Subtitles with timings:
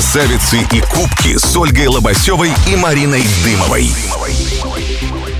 [0.00, 3.90] Красавицы и кубки с Ольгой Лобасевой и Мариной Дымовой.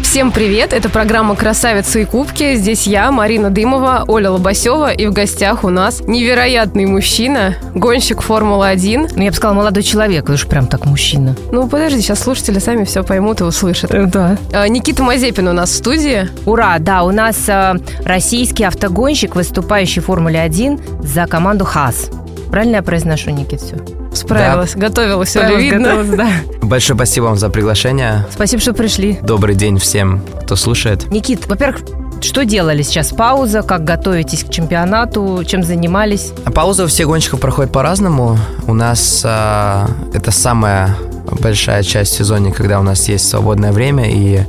[0.02, 0.74] Всем привет!
[0.74, 2.56] Это программа «Красавицы и кубки».
[2.56, 4.92] Здесь я, Марина Дымова, Оля Лобасева.
[4.92, 9.12] И в гостях у нас невероятный мужчина, гонщик Формулы-1.
[9.16, 11.34] Ну, я бы сказала, молодой человек, это уж прям так мужчина.
[11.52, 13.90] Ну, подожди, сейчас слушатели сами все поймут и услышат.
[14.10, 14.36] Да.
[14.52, 16.28] А, Никита Мазепин у нас в студии.
[16.44, 22.10] Ура, да, у нас э, российский автогонщик, выступающий в Формуле 1 за команду ХАС.
[22.50, 23.76] Правильно я произношу, Никит, все?
[24.12, 26.04] Справилась, готовилась, Оля, видно.
[26.04, 26.30] да.
[26.62, 28.26] Большое спасибо вам за приглашение.
[28.32, 29.18] Спасибо, что пришли.
[29.22, 31.10] Добрый день всем, кто слушает.
[31.10, 31.82] Никит, во-первых,
[32.20, 33.10] что делали сейчас?
[33.10, 36.32] Пауза, как готовитесь к чемпионату, чем занимались?
[36.54, 38.36] Пауза у всех гонщиков проходит по-разному.
[38.66, 40.96] У нас а, это самая
[41.40, 44.40] большая часть сезона, когда у нас есть свободное время, и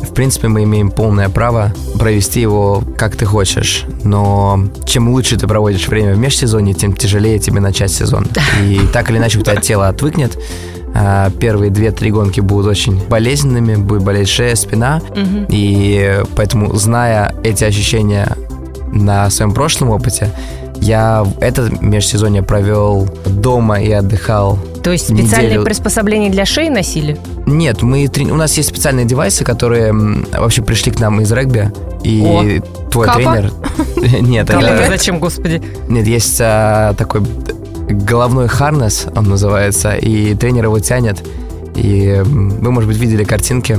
[0.00, 3.84] в принципе мы имеем полное право провести его как ты хочешь.
[4.04, 8.26] Но чем лучше ты проводишь время в межсезонье, тем тяжелее тебе начать сезон.
[8.62, 10.38] И так или иначе у тебя тело отвыкнет.
[10.94, 15.00] А, Первые две-три гонки будут очень болезненными, будет болеть шея, спина.
[15.48, 18.36] И поэтому, зная эти ощущения
[18.92, 20.30] на своем прошлом опыте,
[20.80, 24.58] я это межсезонье провел дома и отдыхал.
[24.88, 25.64] То есть специальные Неделю.
[25.64, 27.18] приспособления для шеи носили?
[27.44, 31.70] Нет, мы трени- у нас есть специальные девайсы, которые вообще пришли к нам из регби.
[32.04, 33.18] И твой Капа?
[33.20, 33.52] тренер.
[34.22, 35.60] Нет, это- зачем, господи?
[35.90, 37.20] нет, есть а, такой
[37.90, 41.22] головной харнес, он называется, и тренер его тянет.
[41.74, 43.78] И вы, может быть, видели картинки,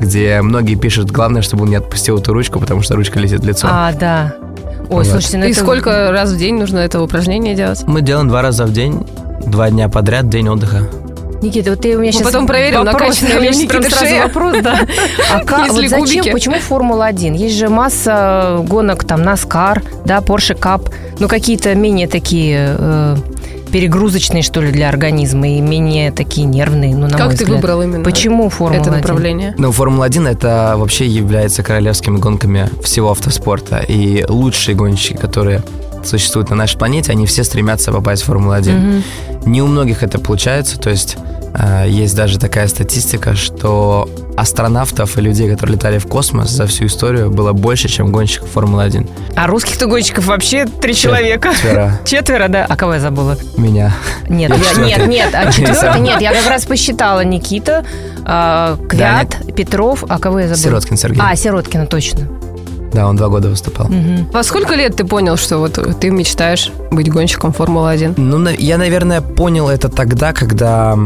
[0.00, 3.44] где многие пишут, главное, чтобы он не отпустил эту ручку, потому что ручка летит в
[3.48, 3.66] лицо.
[3.68, 4.34] А, да.
[4.90, 5.06] Ой, Вот.
[5.08, 7.82] слушайте, ну И это- сколько раз в день нужно это упражнение делать?
[7.88, 9.04] Мы делаем два раза в день,
[9.46, 10.88] два дня подряд, день отдыха.
[11.42, 12.90] Никита, вот ты у меня Мы сейчас потом проверим, ли
[13.48, 14.22] у Никиты прям сразу шея.
[14.24, 14.80] вопрос, да.
[15.32, 16.30] А как, вот зачем, кубики.
[16.32, 17.34] почему Формула-1?
[17.34, 23.16] Есть же масса гонок, там, Наскар, да, Porsche Cup, ну, какие-то менее такие э,
[23.72, 27.56] перегрузочные, что ли, для организма и менее такие нервные, ну, на как мой ты взгляд.
[27.62, 28.80] выбрал именно Почему Формула-1?
[28.82, 29.54] это направление?
[29.56, 33.78] Ну, Формула-1 это вообще является королевскими гонками всего автоспорта.
[33.78, 35.62] И лучшие гонщики, которые
[36.04, 39.02] существуют на нашей планете, они все стремятся попасть в Формулу-1.
[39.46, 41.16] Не у многих это получается, то есть
[41.54, 46.86] э, есть даже такая статистика, что астронавтов и людей, которые летали в космос за всю
[46.86, 49.08] историю, было больше, чем гонщиков Формулы-1.
[49.36, 51.52] А русских-то гонщиков вообще три человека.
[51.54, 52.00] Четверо.
[52.04, 52.66] Четверо, да?
[52.68, 53.36] А кого я забыла?
[53.56, 53.94] Меня.
[54.28, 57.84] Нет, Я нет, нет, а четвертый, нет, я как раз посчитала Никита,
[58.24, 60.62] а, Квят, Петров, а кого я забыла?
[60.62, 61.22] Сироткин Сергей.
[61.22, 62.28] А, Сироткина, точно.
[62.92, 63.88] Да, он два года выступал.
[64.32, 68.14] Во сколько лет ты понял, что вот ты мечтаешь быть гонщиком Формулы-1?
[68.16, 70.96] Ну, я, наверное, понял это тогда, когда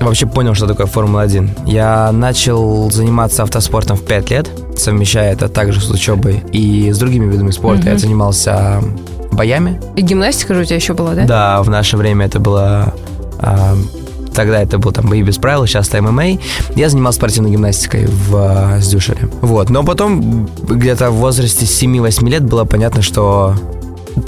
[0.00, 1.66] вообще понял, что такое Формула-1.
[1.66, 7.30] Я начал заниматься автоспортом в 5 лет, совмещая это также с учебой и с другими
[7.30, 7.90] видами спорта.
[7.90, 8.82] Я занимался
[9.32, 9.80] боями.
[9.96, 11.24] И гимнастика же у тебя еще была, да?
[11.24, 12.94] Да, в наше время это было...
[13.38, 13.76] а,
[14.40, 16.38] Тогда это был там бои без правил, сейчас это ММА.
[16.74, 19.28] Я занимался спортивной гимнастикой в а, Сдюшере.
[19.42, 19.68] Вот.
[19.68, 23.54] Но потом где-то в возрасте 7-8 лет было понятно, что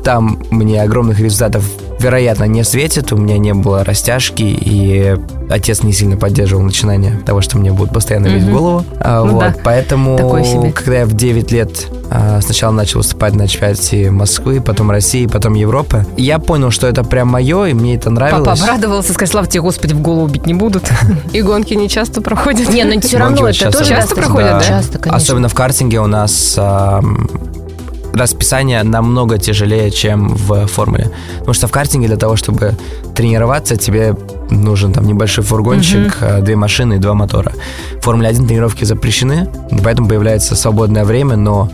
[0.04, 1.64] там мне огромных результатов
[2.02, 5.16] вероятно не светит, у меня не было растяжки, и
[5.48, 8.56] отец не сильно поддерживал начинание того, что мне будут постоянно бить в Мгм.
[8.56, 8.84] голову.
[9.00, 10.16] А, Ну вот, да, поэтому,
[10.74, 15.54] когда я в 9 лет а, сначала начал выступать на чемпионате Москвы, потом России, потом
[15.54, 18.44] Европы, я понял, что это прям мое, и мне это нравилось.
[18.60, 20.90] Папа обрадовался, сказал, слава тебе, Господи, в голову бить не будут.
[21.32, 22.68] И гонки не часто проходят.
[22.68, 24.60] Не, ну все равно это тоже часто проходят, да?
[24.60, 25.16] Часто, конечно.
[25.16, 26.58] Особенно в картинге у нас
[28.14, 31.10] расписание намного тяжелее, чем в формуле.
[31.38, 32.74] Потому что в картинге для того, чтобы
[33.14, 34.16] тренироваться, тебе
[34.50, 37.52] нужен там небольшой фургончик, а, две машины и два мотора.
[38.00, 39.48] В Формуле 1 тренировки запрещены,
[39.82, 41.70] поэтому появляется свободное время, но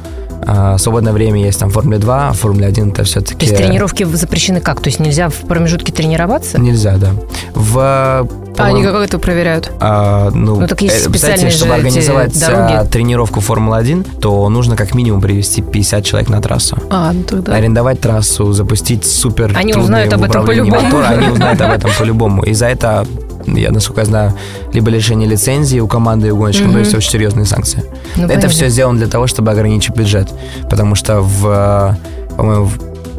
[0.47, 3.47] а, свободное время есть там в Формуле 2, а в Формуле 1 это все-таки...
[3.47, 4.81] То есть тренировки запрещены как?
[4.81, 6.61] То есть нельзя в промежутке тренироваться?
[6.61, 7.13] Нельзя, да.
[7.55, 8.29] В,
[8.59, 9.71] А они как это проверяют?
[9.81, 12.73] А, ну, Ну, так есть э, специальные чтобы же эти организовать дороги.
[12.73, 16.77] а, тренировку Формулы-1, то нужно как минимум привести 50 человек на трассу.
[16.91, 17.55] А, ну тогда.
[17.55, 20.81] Арендовать трассу, запустить супер Они узнают об этом по-любому.
[20.83, 22.43] мотора, они узнают об этом по-любому.
[22.43, 23.07] И за это,
[23.47, 24.35] я, насколько я знаю,
[24.73, 27.85] либо лишение лицензии у команды и у гонщика, то есть очень серьезные санкции.
[28.17, 28.49] Ну, это понятно.
[28.51, 30.29] все сделано для того, чтобы ограничить бюджет.
[30.71, 31.97] Потому что в,
[32.37, 32.71] по-моему,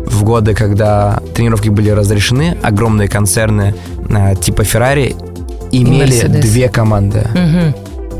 [0.06, 3.75] в, годы, когда тренировки были разрешены, огромные концерны
[4.09, 5.15] э, типа Ferrari
[5.71, 7.27] имели две команды.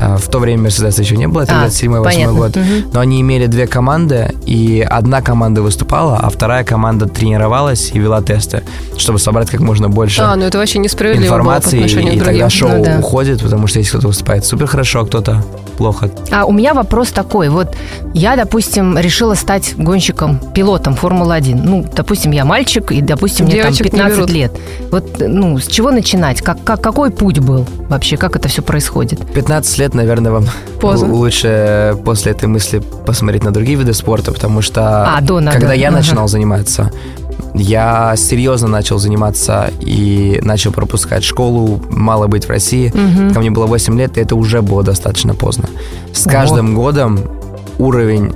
[0.02, 2.32] А, В то время Мерседеса еще не было, это А, 97-8 понятно.
[2.38, 2.56] год.
[2.56, 2.90] Мгм.
[2.94, 8.22] Но они имели две команды, и одна команда выступала, а вторая команда тренировалась и вела
[8.22, 8.62] тесты,
[8.96, 12.24] чтобы собрать как можно больше А, ну это вообще несправедливо было по информации, и другим.
[12.24, 12.96] тогда шоу Ну да.
[12.98, 15.44] уходит, потому что если кто-то выступает супер хорошо, а кто-то
[15.80, 16.10] плохо.
[16.30, 17.48] А у меня вопрос такой.
[17.48, 17.74] Вот
[18.12, 21.54] я, допустим, решила стать гонщиком, пилотом Формулы-1.
[21.64, 24.30] Ну, допустим, я мальчик, и, допустим, мне там Девочек не 15 берут.
[24.30, 24.52] лет.
[24.90, 26.42] Вот, ну, с чего начинать?
[26.42, 28.18] Как, как, какой путь был вообще?
[28.18, 29.26] Как это все происходит?
[29.32, 30.44] 15 лет, наверное, вам
[30.82, 31.14] Поздно.
[31.14, 35.58] лучше после этой мысли посмотреть на другие виды спорта, потому что А, до надо.
[35.58, 35.96] когда я Ага.
[35.96, 36.90] начинал заниматься,
[37.54, 42.92] я серьезно начал заниматься и начал пропускать школу, мало быть в России.
[42.94, 43.32] Мгм.
[43.32, 45.68] Ко мне было 8 лет, и это уже было достаточно поздно.
[46.12, 47.18] С каждым годом
[47.78, 48.32] уровень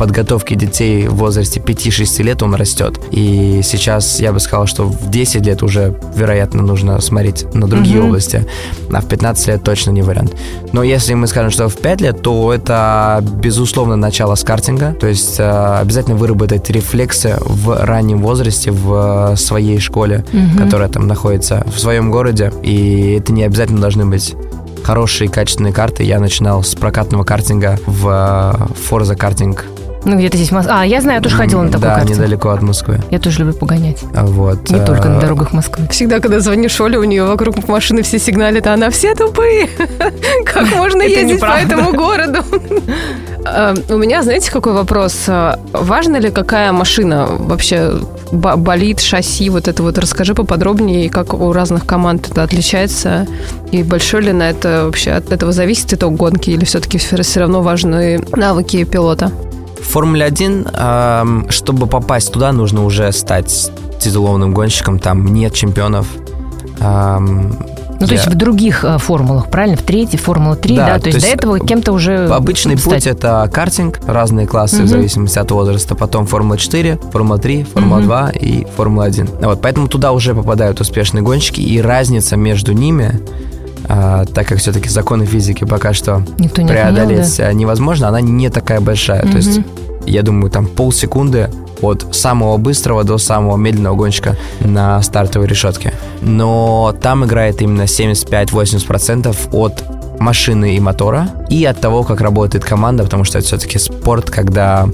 [0.00, 2.98] подготовки детей в возрасте 5-6 лет он растет.
[3.10, 7.98] И сейчас я бы сказал, что в 10 лет уже, вероятно, нужно смотреть на другие
[7.98, 8.06] Мгм.
[8.08, 8.46] области,
[8.90, 10.34] а в 15 лет точно не вариант.
[10.72, 14.94] Но если мы скажем, что в 5 лет, то это, безусловно, начало с картинга.
[14.98, 20.56] То есть э, обязательно выработать рефлексы в раннем возрасте в э, своей школе, Мгм.
[20.64, 22.54] которая там находится в своем городе.
[22.62, 24.34] И это не обязательно должны быть
[24.82, 26.04] хорошие качественные карты.
[26.04, 29.66] Я начинал с прокатного картинга в э, Forza картинг.
[30.04, 32.14] Ну, где-то здесь Мос- А, я знаю, я тоже ходила на такой Да, карте.
[32.14, 33.00] недалеко от Москвы.
[33.10, 33.98] Я тоже люблю погонять.
[34.14, 34.70] А Вот.
[34.70, 35.86] Не э, только на дорогах Москвы.
[35.90, 39.68] Всегда, когда звонишь Оле, у нее вокруг машины все сигналят, а она все тупые.
[40.46, 42.38] Как можно ездить по этому городу?
[43.44, 45.24] А, У меня, знаете, какой вопрос?
[45.28, 47.92] А, Важно ли, какая машина вообще
[48.32, 53.26] бо- болит, шасси, вот это вот расскажи поподробнее, как у разных команд это отличается,
[53.70, 57.60] и большой ли на это вообще от этого зависит итог гонки, или все-таки все равно
[57.62, 59.30] важны навыки пилота?
[59.90, 65.00] В Формуле 1, эм, чтобы попасть туда, нужно уже стать титулованным гонщиком.
[65.00, 66.06] Там нет чемпионов.
[66.78, 69.76] Ну, то есть в других э, формулах, правильно?
[69.76, 70.86] В третьей, Формула 3, да?
[70.86, 72.94] Да, То, есть, до этого кем-то уже Обычный стать.
[72.94, 77.98] путь это картинг, разные классы в зависимости от возраста, потом Формула 4, Формула 3, Формула
[77.98, 78.06] Мгм.
[78.06, 79.28] 2 и Формула 1.
[79.42, 83.20] Вот, поэтому туда уже попадают успешные гонщики, и разница между ними,
[83.88, 88.20] а, так как все-таки законы физики пока что Никто не преодолеть отменял, а, невозможно, она
[88.20, 89.22] не такая большая.
[89.22, 89.30] да?
[89.30, 89.60] То есть,
[90.06, 91.50] я думаю, там полсекунды
[91.82, 95.92] от самого быстрого до самого медленного гонщика на стартовой решетке.
[96.20, 99.82] Но там играет именно 75-80% от
[100.20, 104.86] машины и мотора и от того, как работает команда, потому что это все-таки спорт, когда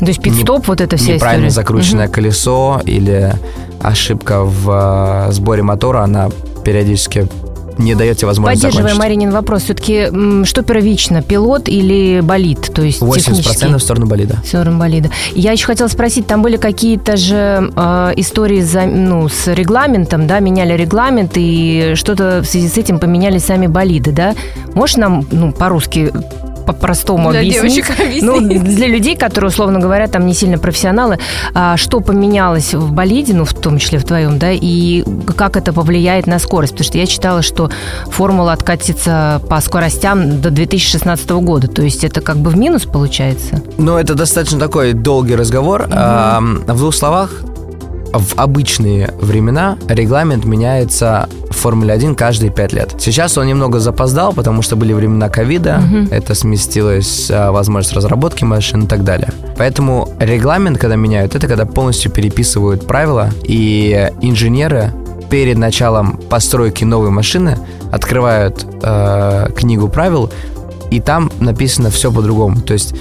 [0.00, 1.64] То есть пит-стоп, вот это вся неправильно история.
[1.66, 3.32] закрученное колесо или
[3.80, 6.28] ошибка в э, сборе мотора, она
[6.64, 7.28] периодически
[7.78, 9.04] не дает тебе возможность Поддерживая закончить.
[9.04, 12.72] Маринин вопрос, все-таки что первично, пилот или болид?
[12.74, 14.38] То есть 80% в технический сторону болида.
[14.44, 15.10] сторону болида.
[15.34, 20.40] Я еще хотела спросить, там были какие-то же э, истории за, ну, с регламентом, да,
[20.40, 24.34] меняли регламент, и что-то в связи с этим поменяли сами болиды, да?
[24.74, 26.12] Можешь нам, ну, по-русски
[26.66, 27.74] по-простому Для объяснить?
[27.74, 28.22] девочек объяснить.
[28.22, 31.18] Ну, для людей, которые, условно говоря, там не сильно профессионалы,
[31.54, 35.04] а, что поменялось в болиде, ну, в том числе в твоем, да, и
[35.36, 36.72] как это повлияет на скорость?
[36.72, 37.70] Потому что я читала, что
[38.06, 43.62] формула откатится по скоростям до 2016 года, то есть это как бы в минус получается?
[43.78, 45.86] Ну, это достаточно такой долгий разговор.
[45.90, 47.30] А, В двух словах,
[48.12, 51.28] в обычные времена регламент меняется
[51.64, 52.94] Формуле 1 каждые пять лет.
[52.98, 56.08] Сейчас он немного запоздал, потому что были времена ковида, Мгм.
[56.10, 59.32] это сместилась а, возможность разработки машин и так далее.
[59.56, 64.92] Поэтому регламент, когда меняют, это когда полностью переписывают правила, и инженеры
[65.30, 67.56] перед началом постройки новой машины
[67.90, 70.30] открывают э, книгу правил,
[70.90, 72.60] и там написано все по-другому.
[72.60, 72.94] То есть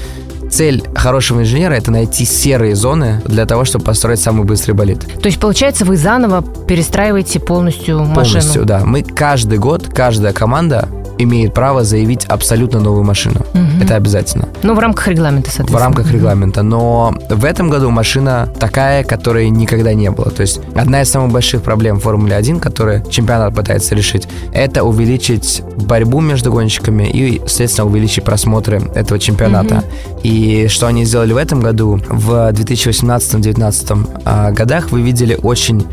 [0.53, 5.00] цель хорошего инженера это найти серые зоны для того, чтобы построить самый быстрый болид.
[5.19, 8.15] То есть, получается, вы заново перестраиваете полностью машину?
[8.15, 8.81] Полностью, да.
[8.86, 13.41] Мы каждый год, каждая команда имеет право заявить абсолютно новую машину.
[13.53, 13.82] Мгм.
[13.82, 14.50] Это обязательно.
[14.63, 15.86] Ну, в рамках регламента, В соответственно.
[15.86, 16.63] рамках регламента.
[16.63, 20.29] Но в этом году машина такая, которой никогда не было.
[20.32, 25.62] То есть одна из самых больших проблем Формулы 1, которую чемпионат пытается решить, это увеличить
[25.77, 29.84] борьбу между гонщиками и, соответственно, увеличить просмотры этого чемпионата.
[30.24, 32.00] И что они сделали в этом году?
[32.10, 35.86] В 2018-2019 а, годах вы видели очень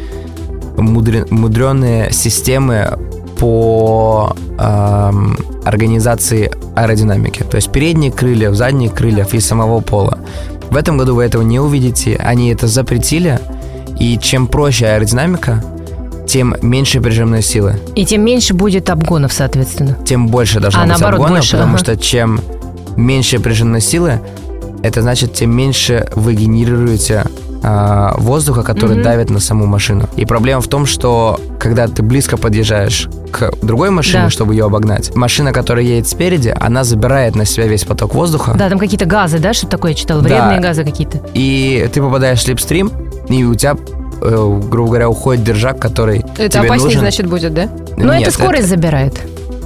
[0.76, 2.98] мудреные системы
[3.40, 7.42] по эм, организации аэродинамики.
[7.42, 10.18] То есть передние крылья, задние крылья и самого пола.
[10.70, 12.16] В этом году вы этого не увидите.
[12.22, 13.40] Они это запретили.
[13.98, 15.64] И чем проще аэродинамика,
[16.28, 19.96] тем меньше прижимной силы, И тем меньше будет обгонов, соответственно.
[20.06, 21.78] тем больше должно А, быть наоборот, обгонов, больше, потому ага.
[21.78, 22.40] что чем
[22.96, 24.20] меньше прижимной силы,
[24.82, 27.24] это значит, тем меньше вы генерируете
[27.62, 29.02] а, воздуха, который Мгм.
[29.04, 30.08] давит на саму машину.
[30.16, 34.30] И проблема в том, что когда ты близко подъезжаешь к другой машине, Да.
[34.30, 38.68] чтобы ее обогнать, машина, которая едет спереди, она забирает на себя весь поток воздуха, Да,
[38.68, 40.22] там какие-то газы, да, что такое я читала?
[40.22, 40.28] Да.
[40.28, 41.20] Вредные газы какие-то.
[41.34, 42.90] и ты попадаешь в слепстрим,
[43.28, 43.76] и у тебя,
[44.22, 47.00] э, грубо говоря, уходит держак, который Это тебе опаснее, нужен.
[47.00, 47.68] значит, будет, да?
[47.96, 49.14] Но Нет, это скорость забирает.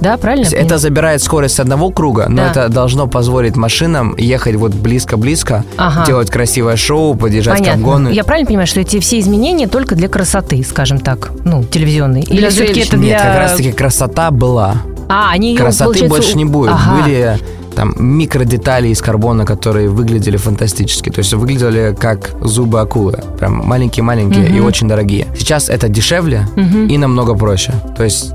[0.01, 0.47] Да, правильно?
[0.51, 2.51] Это забирает скорость одного круга, но Да.
[2.51, 6.05] это должно позволить машинам ехать вот близко-близко, Ага.
[6.05, 7.81] делать красивое шоу, подъезжать к Понятно.
[7.81, 8.09] обгону.
[8.09, 12.21] Я правильно понимаю, что эти все изменения только для красоты, скажем так, ну, телевизионной?
[12.21, 13.07] Или Для все-таки это для...
[13.15, 14.75] Нет, как раз-таки красота была.
[15.07, 16.71] А, они ее, Красоты получается, больше не будет.
[16.73, 17.01] Ага.
[17.03, 17.39] Были
[17.75, 21.09] там микродетали из карбона, которые выглядели фантастически.
[21.09, 23.19] То есть выглядели как зубы акулы.
[23.37, 24.65] Прям маленькие-маленькие и Мгм.
[24.65, 25.27] очень дорогие.
[25.37, 26.87] Сейчас это дешевле Мгм.
[26.87, 27.73] и намного проще.
[27.97, 28.31] То есть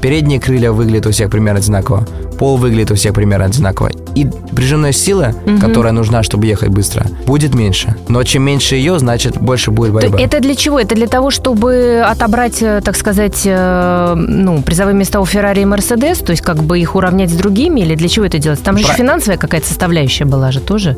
[0.00, 2.06] передние крылья выглядят у всех примерно одинаково,
[2.38, 3.90] пол выглядит у всех примерно одинаково.
[4.14, 4.26] И
[4.56, 5.58] прижимная сила, Мгм.
[5.60, 7.94] которая нужна, чтобы ехать быстро, будет меньше.
[8.08, 10.18] Но чем меньше ее, значит больше будет борьба.
[10.18, 10.80] Это для чего?
[10.80, 15.64] Это для того, чтобы отобрать, э, так сказать, э, ну, призовые места у Феррари и
[15.64, 18.62] Мерседес, то есть как бы их уравнять с другими, или для чего это делать?
[18.62, 20.96] Там же еще Про- финансовая какая-то составляющая была же тоже.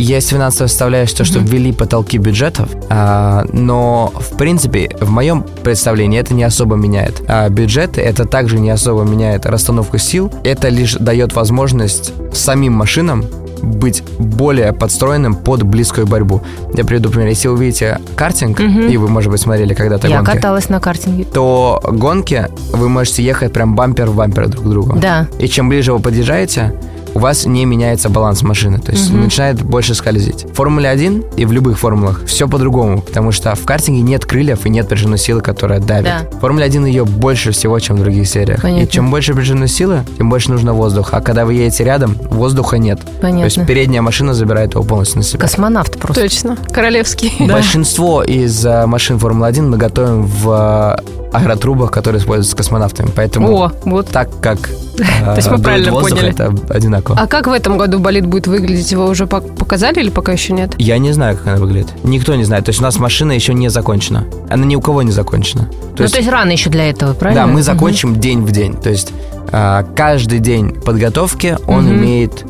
[0.00, 1.48] Есть финансовая составляющая, то, что Мгм.
[1.48, 7.22] ввели потолки бюджетов, а, но, в принципе, в моем представлении это не особо меняет.
[7.28, 10.32] А бюджеты это также не особо меняет расстановку сил.
[10.42, 13.24] Это лишь дает возможность самим машинам
[13.62, 16.40] быть более подстроенным под близкую борьбу.
[16.74, 17.28] Я приведу пример.
[17.28, 18.88] Если вы увидите картинг, Мгм.
[18.88, 21.24] и вы, может быть, смотрели когда-то Я гонки, каталась на картинге.
[21.24, 24.96] то гонки вы можете ехать прям бампер в бампер друг к другу.
[24.98, 25.26] Да.
[25.38, 26.72] И чем ближе вы подъезжаете,
[27.14, 29.24] у вас не меняется баланс машины, то есть Мгм.
[29.24, 30.44] начинает больше скользить.
[30.44, 34.66] В Формуле 1 и в любых формулах все по-другому, потому что в картинге нет крыльев
[34.66, 36.04] и нет прижимной силы, которая давит.
[36.30, 36.36] Да.
[36.36, 38.62] В Формуле 1 ее больше всего, чем в других сериях.
[38.62, 38.82] Понятно.
[38.84, 41.16] И чем больше прижимной силы, тем больше нужно воздуха.
[41.16, 43.00] А когда вы едете рядом, воздуха нет.
[43.00, 43.44] То Понятно.
[43.44, 45.40] есть передняя машина забирает его полностью на себя.
[45.40, 46.22] Космонавт просто.
[46.22, 46.56] Точно.
[46.72, 47.32] Королевский.
[47.46, 53.10] Большинство из э, машин Формулы-1 мы готовим в э, аэротрубах, которые используются космонавтами.
[53.14, 54.08] Поэтому О, вот.
[54.08, 54.58] так как
[54.96, 56.30] То есть мы правильно поняли.
[56.30, 57.18] это одинаково.
[57.18, 58.90] А как в этом году болит будет выглядеть?
[58.92, 60.74] Его уже пок- показали или пока еще нет?
[60.78, 61.88] Я не знаю, как она выглядит.
[62.04, 62.64] Никто не знает.
[62.64, 64.26] То есть у нас машина еще не закончена.
[64.48, 65.64] Она ни у кого не закончена.
[65.96, 67.46] То ну, то есть рано еще для этого, правильно?
[67.46, 68.74] да, мы закончим день в день.
[68.74, 69.12] То есть
[69.52, 72.44] а, каждый день подготовки он имеет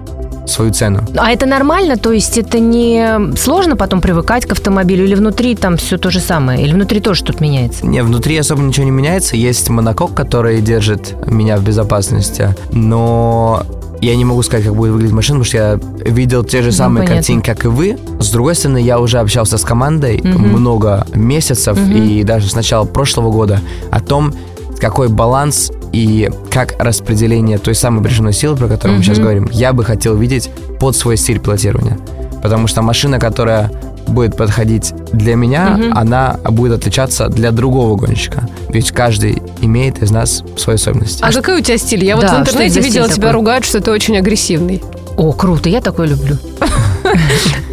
[0.51, 1.01] свою цену.
[1.17, 1.97] А это нормально?
[1.97, 5.05] То есть это не сложно потом привыкать к автомобилю?
[5.05, 6.63] Или внутри там все то же самое?
[6.63, 7.87] Или внутри тоже что-то меняется?
[7.87, 9.37] Не, внутри особо ничего не меняется.
[9.37, 12.55] Есть монокок, который держит меня в безопасности.
[12.73, 13.63] Но
[14.01, 16.73] я не могу сказать, как будет выглядеть машина, потому что я видел те же Ну,
[16.73, 17.17] самые понятно.
[17.17, 17.99] картинки, как и вы.
[18.19, 20.49] С другой стороны, я уже общался с командой Мгм.
[20.59, 21.93] много месяцев Мгм.
[21.93, 24.33] и даже с начала прошлого года о том,
[24.81, 29.73] какой баланс и как распределение той самой прижимной силы, про которую мы сейчас говорим, я
[29.73, 31.99] бы хотел видеть под свой стиль пилотирования.
[32.43, 33.71] Потому что машина, которая
[34.07, 35.97] будет подходить для меня, Мгм.
[35.99, 38.49] она будет отличаться для другого гонщика.
[38.69, 41.23] Ведь каждый имеет из нас свои особенности.
[41.23, 42.05] А, какой у тебя стиль?
[42.05, 43.33] Я вот Да, в что интернете видела, тебя такой?
[43.33, 44.83] ругают, что ты очень агрессивный.
[45.17, 46.39] О, круто, я такое люблю.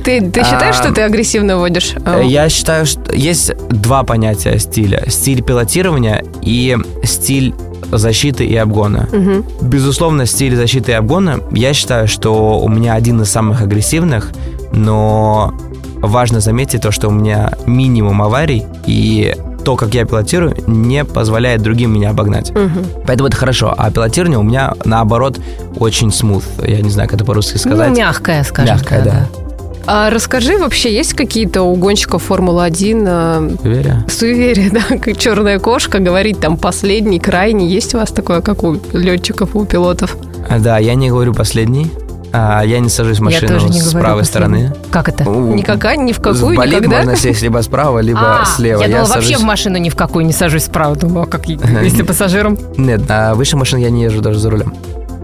[0.03, 1.93] Ты, ты считаешь, А, что ты агрессивно водишь?
[2.05, 5.03] А, Э, Я считаю, что есть два понятия стиля.
[5.09, 7.53] Стиль пилотирования и стиль
[7.91, 9.07] защиты и обгона.
[9.11, 9.45] мгм.
[9.61, 14.31] Безусловно, стиль защиты и обгона, я считаю, что у меня один из самых агрессивных,
[14.71, 15.53] но
[16.01, 19.35] важно заметить то, что у меня минимум аварий, и
[19.65, 22.51] то, как я пилотирую, не позволяет другим меня обогнать.
[22.51, 22.85] Мгм.
[23.05, 23.73] Поэтому это хорошо.
[23.77, 25.39] А пилотирование у меня, наоборот,
[25.77, 26.45] очень смуth.
[26.65, 27.89] Я не знаю, как это по-русски сказать.
[27.89, 28.75] Ну, мягкая, скажем.
[28.75, 29.27] Мягкая, да.
[29.89, 34.03] А расскажи, вообще есть какие-то у гонщиков Формулы-1 э, Уверен?
[34.09, 38.77] суеверия, да, как черная кошка, говорить там последний, крайний, есть у вас такое, как у
[38.91, 40.17] летчиков, у пилотов?
[40.49, 41.89] А, Да, я не говорю последний.
[42.33, 44.67] А, я не сажусь в Я машину тоже не с правой последний.
[44.67, 44.73] стороны.
[44.91, 45.27] Как это?
[45.29, 46.97] У- Никакая, ни в какую, в болид никогда?
[46.97, 48.81] можно сесть либо справа, либо А, слева.
[48.81, 50.97] Я думала, вообще сажусь- в машину ни в какую не сажусь справа.
[50.97, 52.57] Думала, как если пассажиром.
[52.75, 54.73] Нет, на выше машин я не езжу даже за рулем.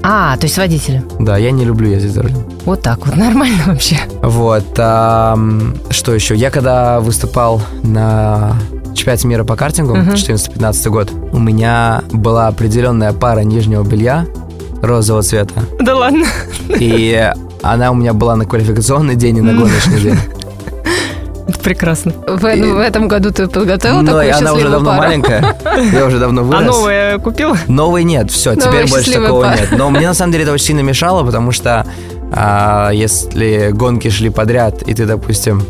[0.03, 1.03] А, то есть водителем.
[1.19, 2.43] Да, я не люблю ездить за рулем.
[2.65, 3.97] Вот так вот, нормально вообще.
[4.21, 4.65] Вот.
[4.77, 6.35] ам, что еще?
[6.35, 8.53] Я когда выступал на
[8.93, 10.09] чемпионате мира по картингу Мгм.
[10.13, 14.25] 14-15 год, у меня была определенная пара нижнего белья
[14.81, 15.63] розового цвета.
[15.79, 16.25] Да ладно.
[16.79, 17.31] И
[17.61, 20.17] она у меня была на квалификационный день и на гоночный день.
[21.47, 22.13] Это прекрасно.
[22.27, 25.01] В, в этом году ты подготовила Но такую она уже давно пару?
[25.01, 25.55] маленькая.
[25.93, 26.61] Я уже давно вырос.
[26.61, 27.57] А новое купила?
[27.67, 29.57] Новый нет, все, Новая теперь больше такого пара.
[29.59, 29.69] нет.
[29.77, 31.85] Но мне на самом деле это очень сильно мешало, потому что
[32.31, 35.61] а, если гонки шли подряд, и ты, допустим,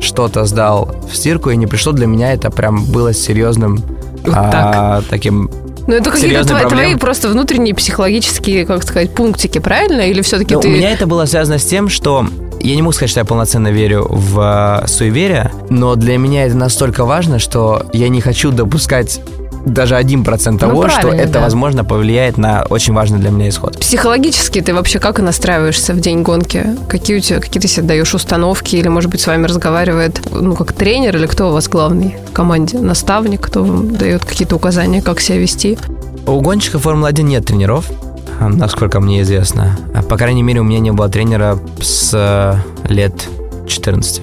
[0.00, 3.76] что-то сдал в стирку и не пришло, для меня это прям было серьезным
[4.24, 5.50] Вот а, таким.
[5.86, 10.02] Ну, это какие-то твои, твои просто внутренние психологические, как сказать, пунктики, правильно?
[10.02, 10.68] Или все-таки Ну, ты...
[10.68, 12.26] У меня это было связано с тем, что
[12.60, 16.56] я не могу сказать, что я полноценно верю в а, суеверие, но для меня это
[16.56, 19.20] настолько важно, что я не хочу допускать
[19.64, 21.40] даже 1% того, что правильно, это, да.
[21.40, 23.78] возможно, повлияет на очень важный для меня исход.
[23.78, 26.66] Психологически ты вообще как настраиваешься в день гонки?
[26.88, 28.76] Какие у тебя, какие ты себе даешь установки?
[28.76, 32.32] Или, может быть, с вами разговаривает, ну, как тренер, или кто у вас главный в
[32.32, 32.78] команде?
[32.78, 35.78] Наставник, кто вам дает какие-то указания, как себя вести?
[36.26, 37.86] У гонщиков Формулы-1 нет тренеров,
[38.48, 39.76] насколько мне известно.
[39.94, 42.54] А, По крайней мере, у меня не было тренера с э,
[42.88, 43.28] лет
[43.66, 44.22] 14.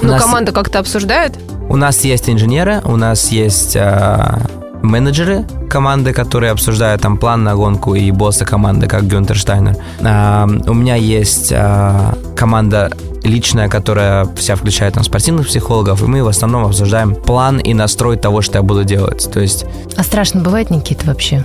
[0.00, 1.38] У Ну, нас- команда как-то обсуждает?
[1.68, 4.40] У нас есть инженеры, у нас есть а,
[4.82, 9.76] менеджеры команды, которые обсуждают там план на гонку и босса команды, как Гюнтер Штайнер.
[10.04, 12.90] А, у меня есть а, команда
[13.22, 18.16] личная, которая вся включает там спортивных психологов, и мы в основном обсуждаем план и настрой
[18.16, 19.30] того, что я буду делать.
[19.32, 19.64] То есть
[19.96, 21.44] А страшно бывает, Никита, вообще?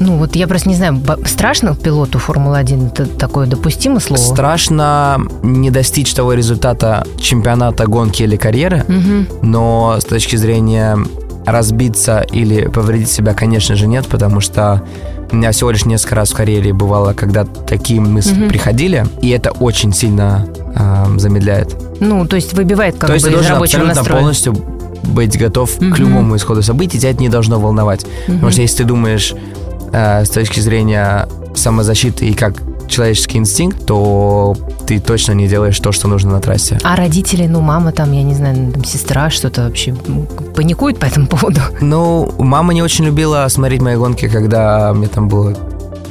[0.00, 2.88] Ну, вот я просто не знаю, страшно пилоту Формулы-1?
[2.92, 4.20] Это такое допустимо слово?
[4.20, 9.26] страшно не достичь того результата чемпионата, гонки или карьеры, Мгм.
[9.42, 10.96] но с точки зрения
[11.46, 14.82] разбиться или повредить себя, конечно же, нет, потому что
[15.32, 18.48] у меня всего лишь несколько раз в карьере бывало, когда такие мысли Мгм.
[18.50, 21.74] приходили, и это очень сильно э, замедляет.
[22.00, 24.18] Ну, то есть выбивает как То есть бы ты из должен рабочего абсолютно настроя.
[24.20, 24.54] полностью
[25.04, 25.92] быть готов Мгм.
[25.92, 28.06] к любому исходу событий, тебя это не должно волновать.
[28.26, 29.34] Потому что если ты думаешь
[29.92, 32.54] э, с точки зрения самозащиты и как
[32.88, 36.78] человеческий инстинкт, то ты точно не делаешь то, что нужно на трассе.
[36.82, 39.94] А родители, ну, мама там, я не знаю, там, сестра что-то вообще
[40.54, 41.60] паникует по этому поводу?
[41.80, 45.54] Ну, мама не очень любила смотреть мои гонки, когда мне там было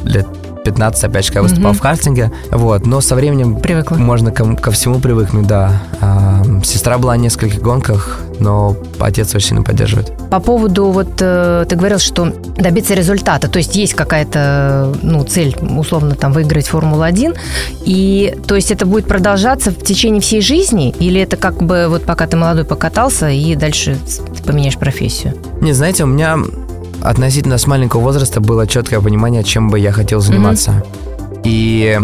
[0.04, 0.28] лет
[0.72, 1.80] 15, опять же, когда я выступал Мгм.
[1.80, 2.32] в картинге.
[2.52, 3.96] Вот, но со временем Привыкла.
[3.96, 5.82] можно ко, ко всему привыкнуть, да.
[6.02, 10.12] А, сестра была на нескольких гонках, но отец очень сильно поддерживает.
[10.30, 12.26] По поводу, вот э, ты говорил, что
[12.58, 17.38] добиться результата, то есть есть какая-то, ну, цель, условно, там, выиграть Формулу-1,
[17.86, 22.04] и, то есть это будет продолжаться в течение всей жизни, или это как бы вот
[22.04, 23.98] пока ты молодой покатался, и дальше
[24.36, 25.34] ты поменяешь профессию?
[25.62, 26.38] Не, знаете, у меня
[27.02, 30.84] относительно с маленького возраста было четкое понимание, чем бы я хотел заниматься.
[31.44, 32.00] И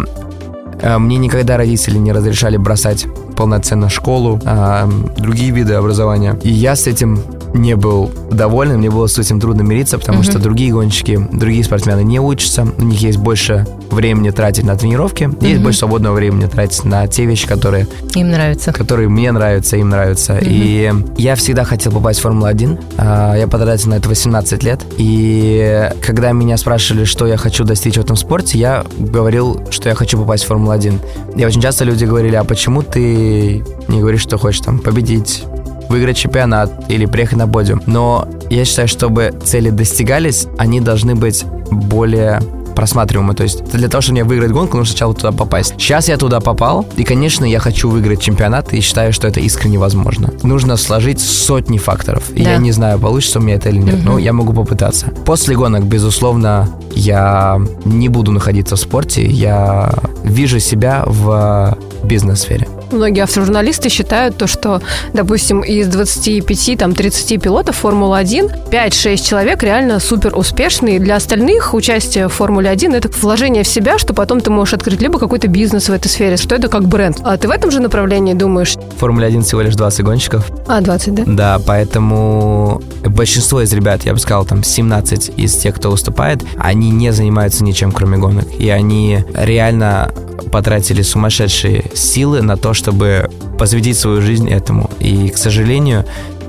[0.80, 6.38] э, мне никогда родители не разрешали бросать полноценно школу, а, другие виды образования.
[6.42, 7.20] И я с этим
[7.54, 10.24] не был доволен, мне было с этим трудно мириться, потому Мгм.
[10.24, 15.30] что другие гонщики, другие спортсмены не учатся, у них есть больше времени тратить на тренировки,
[15.40, 15.62] есть Мгм.
[15.62, 18.72] больше свободного времени тратить на те вещи, которые Им нравится.
[18.72, 20.32] которые мне нравятся, им нравятся.
[20.34, 20.42] Мгм.
[20.44, 22.78] И я всегда хотел попасть в Формулу-1.
[22.98, 24.80] А, Я потратил на это 18 лет.
[24.98, 29.94] И когда меня спрашивали, что я хочу достичь в этом спорте, я говорил, что я
[29.94, 30.98] хочу попасть в Формулу-1.
[31.36, 35.44] И очень часто люди говорили, а почему ты не говоришь, что хочешь там победить,
[35.88, 37.82] выиграть чемпионат или приехать на подиум.
[37.86, 42.40] Но я считаю, чтобы цели достигались, они должны быть более
[42.74, 43.34] просматриваемы.
[43.34, 45.74] То есть для того, чтобы мне выиграть гонку, нужно сначала туда попасть.
[45.78, 49.78] Сейчас я туда попал, и, конечно, я хочу выиграть чемпионат, и считаю, что это искренне
[49.78, 50.30] возможно.
[50.42, 52.30] Нужно сложить сотни факторов.
[52.30, 52.52] И Да.
[52.52, 55.06] я не знаю, получится у меня это или нет, но я могу попытаться.
[55.24, 62.68] После гонок, безусловно, я не буду находиться в спорте, я вижу себя в бизнес-сфере.
[62.92, 64.80] Многие автожурналисты считают то, что,
[65.14, 71.00] допустим, из 25, там, 30 пилотов Формулы-1, 5-6 человек реально супер успешные.
[71.00, 72.32] Для остальных участие в
[72.64, 76.08] Формуле-1– это вложение в себя, что потом ты можешь открыть либо какой-то бизнес в этой
[76.08, 77.18] сфере, что это как бренд.
[77.22, 78.76] А ты в этом же направлении думаешь?
[78.96, 80.50] В Формуле 1 всего лишь 20 гонщиков.
[80.66, 81.22] А, 20, да?
[81.26, 86.90] Да, поэтому большинство из ребят, я бы сказал, там 17 из тех, кто выступает, они
[86.90, 88.46] не занимаются ничем, кроме гонок.
[88.58, 90.10] И они реально
[90.50, 94.90] потратили сумасшедшие силы на то, чтобы посвятить свою жизнь этому.
[95.00, 96.04] И, к сожалению,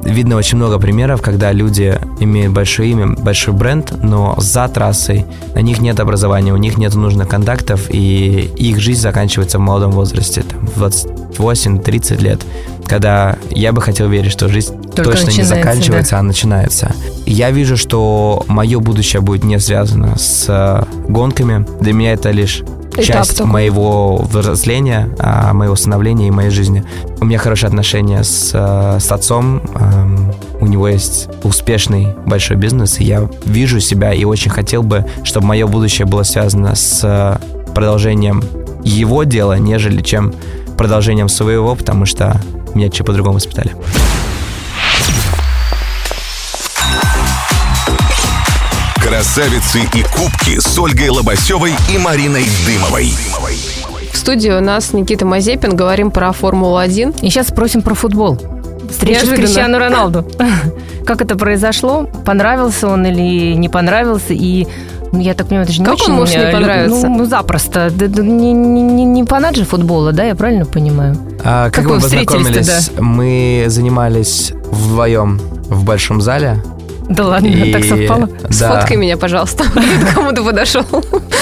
[0.06, 5.60] видно очень много примеров, когда люди имеют большое имя, большой бренд, но за трассой на
[5.60, 10.44] них нет образования, у них нет нужных контактов, и их жизнь заканчивается в молодом возрасте,
[10.44, 10.84] там, в
[11.40, 12.42] 28-30 лет,
[12.86, 16.94] когда я бы хотел верить, что жизнь Только точно не заканчивается, а начинается.
[17.26, 21.66] Я вижу, что мое будущее будет не связано с гонками.
[21.82, 22.64] Для меня это лишь
[23.04, 23.52] часть такой.
[23.52, 26.84] моего взросления, а, моего становления и моей жизни.
[27.20, 29.62] У меня хорошие отношения с, э, с отцом.
[29.76, 35.06] эм, У него есть успешный большой бизнес, и я вижу себя и очень хотел бы,
[35.24, 37.38] чтобы мое будущее было связано с э,
[37.74, 38.42] продолжением
[38.84, 40.34] его дела, нежели чем
[40.78, 42.40] продолжением своего, потому что
[42.74, 43.76] меня чуть по-другому воспитали.
[49.08, 53.12] Красавицы и кубки с Ольгой Лобасевой и Мариной Дымовой.
[54.12, 55.76] В студии у нас Никита Мазепин.
[55.76, 57.22] Говорим про Формулу-1.
[57.22, 58.42] И сейчас спросим про футбол.
[58.90, 59.30] Встреча с.
[59.30, 60.26] Криштиану Роналду.
[61.06, 62.10] Как это произошло?
[62.26, 64.34] Понравился он или не понравился?
[64.34, 64.66] И
[65.12, 66.12] ну, я так понимаю, это же не Как очень...
[66.12, 67.08] он может не понравиться?
[67.08, 67.92] Ну, запросто.
[67.96, 70.24] Да- да Не, не, не, не фанат же футбола, да?
[70.24, 71.16] Я правильно понимаю?
[71.44, 72.90] А, как Как мы познакомились?
[72.98, 75.40] Мы занимались вдвоем
[75.70, 76.60] в большом зале.
[77.10, 78.28] Да ладно, И- так совпало.
[78.28, 78.52] Да.
[78.52, 79.64] Сфоткай меня, пожалуйста.
[80.12, 80.84] К кому ты подошел?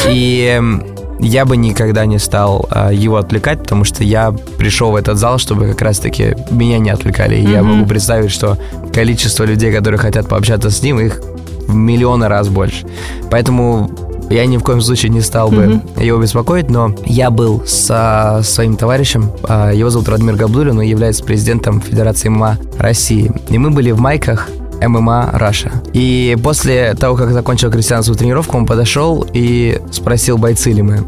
[0.08, 0.84] И эм,
[1.20, 5.38] я бы никогда не стал а, его отвлекать, потому что я пришел в этот зал,
[5.38, 7.36] чтобы как раз-таки меня не отвлекали.
[7.36, 8.58] И я могу представить, что
[8.94, 11.22] количество людей, которые хотят пообщаться с ним, их
[11.68, 12.86] в миллионы раз больше.
[13.32, 13.90] Поэтому
[14.30, 16.06] я ни в коем случае не стал бы mm-hmm.
[16.06, 21.24] его беспокоить, но я был со своим товарищем, а, его зовут Радмир Габдулин, он является
[21.24, 23.32] президентом Федерации ММА России.
[23.50, 24.50] И мы были в майках
[24.88, 25.72] ММА Раша.
[25.94, 31.04] И после того, как закончил крестьянскую тренировку, он подошел и спросил, бойцы ли мы.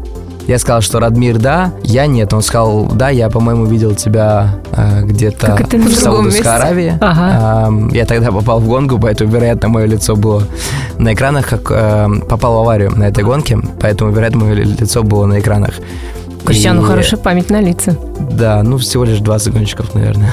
[0.46, 2.32] Я сказал, что Радмир, да, я нет.
[2.32, 6.96] Он сказал, да, я, по-моему, видел тебя э, где-то в Саудовской Аравии.
[7.00, 7.68] Ага.
[7.68, 10.44] Э, я тогда попал в гонку, поэтому, вероятно, мое лицо было
[10.98, 15.26] на экранах, как э, попал в аварию на этой гонке, поэтому, вероятно, мое лицо было
[15.26, 15.74] на экранах.
[16.44, 16.84] Кристиану и...
[16.84, 17.96] хорошая память на лица.
[18.30, 20.32] Да, ну всего лишь 20 гонщиков, наверное.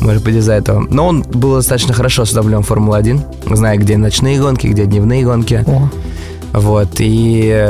[0.00, 0.86] Может быть, из-за этого.
[0.90, 5.64] Но он был достаточно хорошо осведомлен Формулы-1, зная, где ночные гонки, где дневные гонки.
[5.66, 5.90] О.
[6.52, 7.68] Вот, и,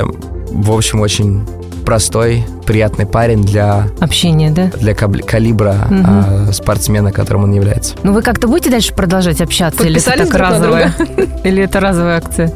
[0.50, 1.46] в общем, очень
[1.88, 3.88] простой, приятный парень для...
[3.98, 4.70] Общения, да?
[4.78, 6.00] Для калибра угу.
[6.04, 7.94] а, спортсмена, которым он является.
[8.02, 9.84] Ну, вы как-то будете дальше продолжать общаться?
[9.84, 10.94] Или это так разовая?
[11.44, 12.52] Или это разовая акция?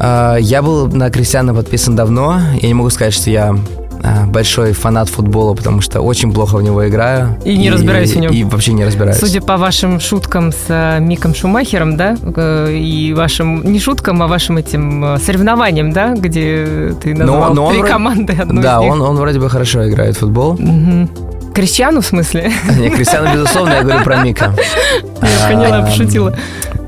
[0.00, 2.40] А, я был на Кристиана подписан давно.
[2.60, 3.56] Я не могу сказать, что я
[4.26, 7.36] большой фанат футбола, потому что очень плохо в него играю.
[7.44, 8.32] И не и, разбираюсь в нем.
[8.32, 9.18] И вообще не разбираюсь.
[9.18, 14.26] Судя по вашим шуткам с э, Миком Шумахером, да, э, и вашим, не шуткам, а
[14.26, 18.80] вашим этим э, соревнованием, да, где ты назвал но, но три он, команды одну Да,
[18.80, 20.52] он, он вроде бы хорошо играет в футбол.
[20.52, 21.08] Угу.
[21.54, 22.50] Кристиану, в смысле?
[22.78, 24.54] Не, Кристиану, безусловно, я говорю про Мика.
[25.22, 26.34] Я поняла, пошутила.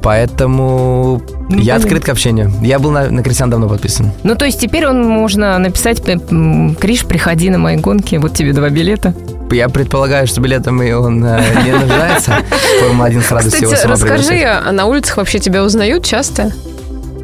[0.05, 1.75] Поэтому ну, я понятно.
[1.77, 2.53] открыт к общению.
[2.61, 4.11] Я был на, на Кристиан давно подписан.
[4.23, 8.69] Ну, то есть теперь он можно написать, Криш, приходи на мои гонки, вот тебе два
[8.69, 9.15] билета.
[9.51, 12.37] Я предполагаю, что билетом он э, не нуждается.
[12.81, 16.53] Формула-1 с радостью Кстати, расскажи, а на улицах вообще тебя узнают часто?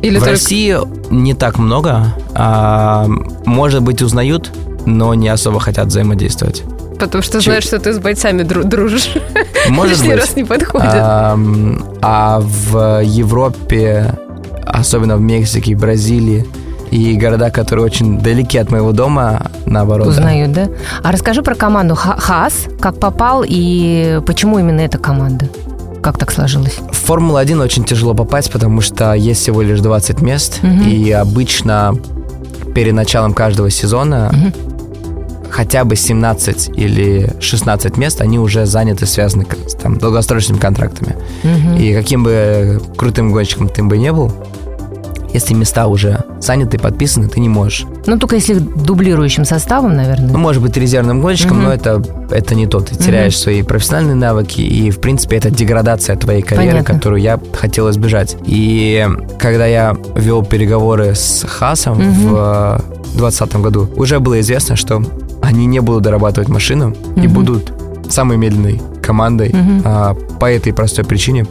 [0.01, 0.31] Или в только...
[0.31, 0.77] России
[1.11, 2.15] не так много.
[2.35, 3.07] А,
[3.45, 4.51] может быть, узнают,
[4.87, 6.63] но не особо хотят взаимодействовать.
[7.01, 9.15] Потому что знаешь, что ты с бойцами дру- дружишь.
[9.69, 10.21] Может Лишний быть.
[10.21, 10.91] раз не подходит.
[10.93, 11.39] А,
[12.03, 14.19] а в Европе,
[14.67, 16.47] особенно в Мексике, Бразилии,
[16.91, 20.09] и города, которые очень далеки от моего дома, наоборот.
[20.09, 20.67] Узнают, да?
[20.67, 20.73] да?
[21.03, 25.49] А расскажи про команду Хас, как попал и почему именно эта команда?
[26.03, 26.79] Как так сложилось?
[26.91, 30.83] В Формулу-1 очень тяжело попасть, потому что есть всего лишь 20 мест, угу.
[30.83, 31.95] и обычно
[32.75, 34.71] перед началом каждого сезона угу
[35.51, 41.17] хотя бы 17 или 16 мест, они уже заняты, связаны с там, долгосрочными контрактами.
[41.43, 41.79] Угу.
[41.79, 44.33] И каким бы крутым гонщиком ты бы не был,
[45.33, 47.87] если места уже заняты, подписаны, ты не можешь.
[48.07, 50.33] Ну, только если дублирующим составом, наверное.
[50.33, 51.67] Ну, может быть, резервным гонщиком, угу.
[51.67, 52.81] но это, это не то.
[52.81, 53.43] Ты теряешь угу.
[53.43, 56.95] свои профессиональные навыки, и, в принципе, это деградация твоей карьеры, Понятно.
[56.95, 58.37] которую я хотел избежать.
[58.45, 59.07] И
[59.39, 62.37] когда я вел переговоры с Хасом угу.
[62.37, 62.83] в
[63.15, 65.03] 2020 году, уже было известно, что
[65.43, 67.25] они не будут дорабатывать машину mm-hmm.
[67.25, 67.73] и будут
[68.09, 69.83] самой медленной командой mm-hmm.
[69.85, 71.47] а, по этой простой причине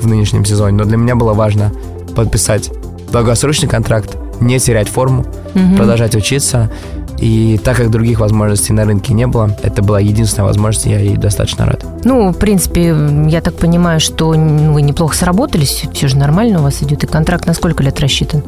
[0.00, 0.76] в нынешнем сезоне.
[0.76, 1.72] Но для меня было важно
[2.14, 2.70] подписать
[3.12, 5.76] долгосрочный контракт, не терять форму, mm-hmm.
[5.76, 6.70] продолжать учиться.
[7.18, 11.16] И так как других возможностей на рынке не было, это была единственная возможность, я ей
[11.16, 11.84] достаточно рад.
[12.04, 12.94] Ну, в принципе,
[13.28, 17.46] я так понимаю, что вы неплохо сработались, все же нормально у вас идет, и контракт
[17.46, 18.42] на сколько лет рассчитан?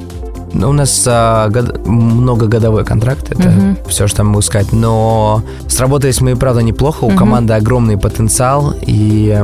[0.52, 3.88] Ну, у нас а, год, многогодовой контракт, это угу.
[3.88, 4.72] все, что я могу сказать.
[4.72, 7.04] Но сработались мы, правда, неплохо.
[7.04, 7.16] У угу.
[7.16, 9.38] команды огромный потенциал, и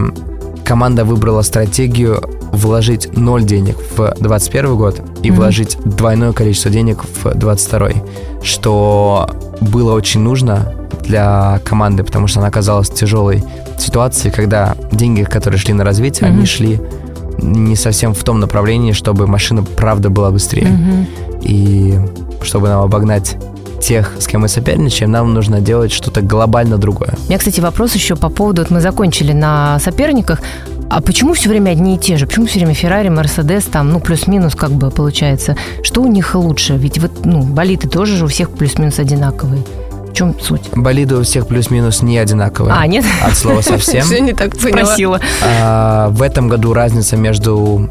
[0.64, 7.02] команда выбрала стратегию вложить ноль денег в 2021 год и mm вложить двойное количество денег
[7.02, 7.88] в 2022,
[8.42, 9.28] что
[9.60, 13.42] было очень нужно для команды, потому что она оказалась в тяжелой
[13.78, 16.80] ситуации, когда деньги, которые шли на развитие, mm они шли
[17.42, 20.68] не совсем в том направлении, чтобы машина правда была быстрее.
[20.68, 21.40] Угу.
[21.42, 21.98] И
[22.42, 23.36] чтобы нам обогнать
[23.80, 27.14] тех, с кем мы соперничаем, нам нужно делать что-то глобально другое.
[27.24, 30.40] У меня, кстати, вопрос еще по поводу, вот мы закончили на соперниках,
[30.88, 32.26] а почему все время одни и те же?
[32.26, 35.56] Почему все время Феррари, Мерседес, там, ну, плюс-минус как бы получается?
[35.82, 36.76] Что у них лучше?
[36.76, 39.62] Ведь вот, ну, болиты тоже же у всех плюс-минус одинаковые.
[40.12, 40.68] В чем суть?
[40.74, 42.74] Болиды у всех плюс-минус не одинаковые.
[42.74, 43.04] А, нет?
[43.22, 44.04] От слова совсем.
[44.04, 45.20] Все не так поняла.
[45.42, 47.88] А, в этом году разница между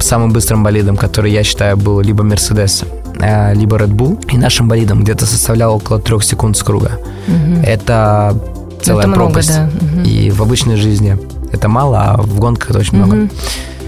[0.00, 2.84] самым быстрым болидом, который я считаю был либо Мерседес,
[3.20, 6.92] а, либо Red Bull, и нашим болидом где-то составлял около трех секунд с круга.
[7.26, 7.62] Угу.
[7.64, 8.38] Это
[8.82, 9.50] целая это пропасть.
[9.50, 9.98] Много, да.
[9.98, 10.08] угу.
[10.08, 11.18] И в обычной жизни
[11.52, 13.06] это мало, а в гонках это очень угу.
[13.06, 13.30] много.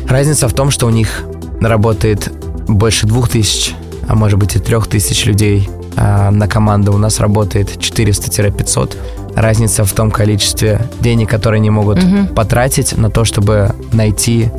[0.09, 1.23] Разница в том, что у них
[1.61, 2.33] работает
[2.67, 3.75] больше двух тысяч,
[4.09, 8.97] а может быть и трех тысяч людей на команду у нас работает 400-500.
[9.35, 12.35] Разница в том количестве денег, которые они могут угу.
[12.35, 14.51] потратить на то, чтобы найти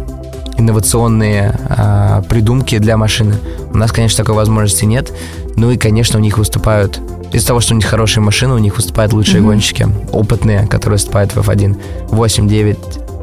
[0.60, 3.36] инновационные э, придумки для машины.
[3.72, 5.12] У нас, конечно, такой возможности нет.
[5.56, 7.00] Ну и, конечно, у них выступают
[7.32, 10.96] из-за того, что у них хорошие машины, у них выступают лучшие mm гонщики, опытные, которые
[10.96, 11.78] выступают в F1.
[12.10, 12.78] 8, 9,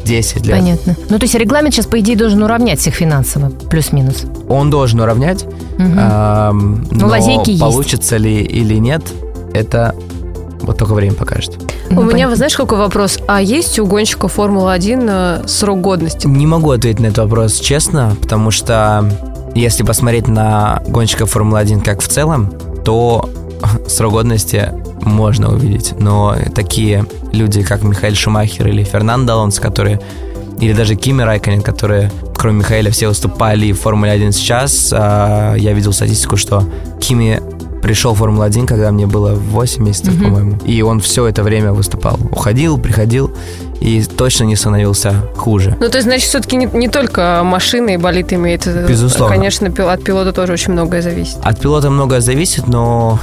[0.06, 0.56] 10 лет.
[0.56, 0.96] Понятно.
[1.10, 4.24] Ну, то есть регламент сейчас, по идее, должен уравнять всех финансово, плюс-минус.
[4.48, 5.44] Он должен уравнять,
[5.78, 5.98] Мгм.
[5.98, 7.60] ам, но лазейки есть.
[7.60, 9.02] получится ли или нет,
[9.52, 9.94] это
[10.62, 11.56] вот только время покажет.
[11.90, 12.30] Ну, У меня, понятно.
[12.30, 13.18] вы знаешь, какой вопрос?
[13.28, 15.06] А есть у гонщика Формулы-1
[15.44, 16.26] э, срок годности?
[16.26, 19.08] Не могу ответить на этот вопрос честно, потому что
[19.54, 22.52] если посмотреть на гонщиков Формулы-1 как в целом,
[22.84, 23.28] то
[23.88, 24.72] срок годности
[25.06, 25.94] можно увидеть.
[25.98, 30.00] Но такие люди, как Михаил Шумахер или Фернандо Алонсо, которые
[30.60, 34.90] или даже Кими Райконен, которые, кроме Михаила, все выступали в Формуле 1 сейчас.
[34.92, 36.64] а, Я видел статистику, что
[37.00, 37.40] Кими
[37.82, 40.24] пришел в Формулу-1, когда мне было 8 месяцев, Мгм.
[40.24, 40.58] по-моему.
[40.64, 42.18] И он все это время выступал.
[42.32, 43.30] Уходил, приходил
[43.80, 45.76] и точно не становился хуже.
[45.78, 48.66] Ну, то есть, значит, все-таки не, не только машина и болит имеет.
[48.66, 49.36] э, Безусловно.
[49.36, 51.36] Конечно, от пилота тоже очень многое зависит.
[51.42, 53.20] От пилота многое зависит, но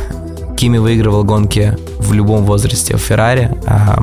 [0.58, 3.52] Кими выигрывал гонки в любом возрасте в Феррари.
[3.66, 4.00] А,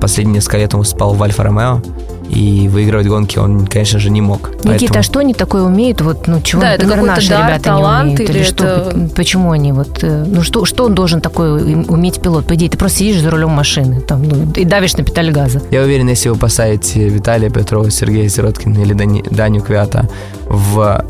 [0.00, 1.82] Последние несколько лет он выступал в Альфа Ромео.
[2.28, 4.50] И выигрывать гонки он, конечно же, не мог.
[4.50, 6.00] Никита, Поэтому- а что они такое умеют?
[6.00, 8.30] Вот, ну, чего, Да, это например, какой-то наши дар, ребята талант не умеют?
[8.30, 9.98] или что, это- почему они вот...
[10.04, 12.46] э, Ну, что, что он должен такое уметь пилот?
[12.46, 15.60] По идее, ты просто сидишь за рулем машины там, ну, и давишь на педаль газа.
[15.72, 20.08] Я уверен, если вы поставите Виталия Петрова, Сергея Сироткина или Дани- Даню Квята
[20.48, 21.04] в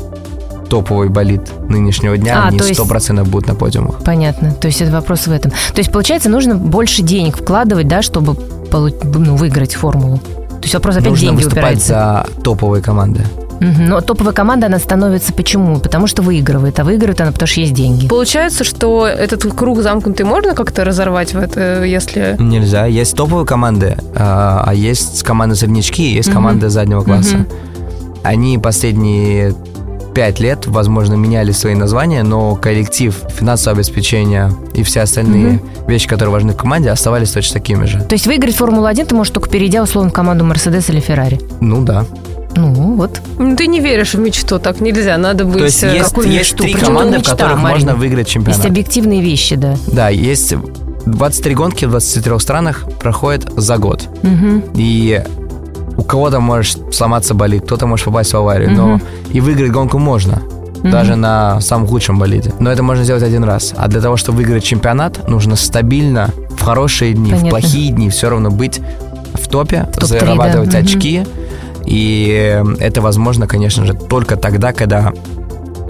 [0.71, 3.97] топовый болит нынешнего дня, А, они сто процентов будут на подиумах.
[4.05, 4.53] Понятно.
[4.53, 5.51] То есть это вопрос в этом.
[5.51, 8.33] То есть, получается, нужно больше денег вкладывать, да, чтобы
[8.71, 10.17] полу- ну, выиграть формулу.
[10.17, 12.25] То есть вопрос опять Нужно деньги выступать упирается.
[12.37, 13.21] за топовые команды.
[13.59, 15.79] Но топовая команда, она становится почему?
[15.79, 16.79] Потому что выигрывает.
[16.79, 18.07] А выигрывает она, потому что есть деньги.
[18.07, 22.37] Получается, что этот круг замкнутый можно как-то разорвать в это, если...
[22.39, 22.85] Нельзя.
[22.87, 26.35] Есть топовые команды, а а есть команды среднячки, есть Мгм.
[26.37, 27.45] команды заднего класса.
[28.23, 29.53] Они последние
[30.13, 36.31] пять лет, возможно, меняли свои названия, но коллектив, финансовое обеспечение и все остальные вещи, которые
[36.31, 38.01] важны в команде, оставались точно такими же.
[38.01, 41.39] То есть выиграть Формулу-1 ты можешь только перейдя, условно, в команду Мерседес или Феррари.
[41.59, 42.05] Ну да.
[42.55, 43.21] Ну, вот.
[43.37, 45.59] Ну, Ты не веришь в мечту, так нельзя, надо быть...
[45.59, 46.63] То есть э, есть, какую есть мечту?
[46.63, 47.71] три Почему команды, мечта, в которых Марина?
[47.71, 48.57] можно выиграть чемпионат.
[48.57, 49.75] Есть объективные вещи, да.
[49.87, 50.53] Да, есть
[51.05, 54.07] 23 гонки в 23 странах проходят за год.
[54.23, 54.63] Мгм.
[54.75, 55.23] И
[56.01, 59.01] у кого-то может сломаться болид, кто-то может попасть в аварию, но Мгм.
[59.33, 60.41] и выиграть гонку можно.
[60.79, 60.91] Мгм.
[60.91, 62.51] Даже на самом худшем болиде.
[62.59, 63.73] Но это можно сделать один раз.
[63.77, 67.47] А для того, чтобы выиграть чемпионат, нужно стабильно, в хорошие дни, Понятно.
[67.47, 68.81] в плохие дни все равно быть
[69.33, 70.79] в топе, топ-три, зарабатывать да.
[70.79, 71.23] Очки.
[71.85, 75.13] И э, это возможно, конечно же, только тогда, когда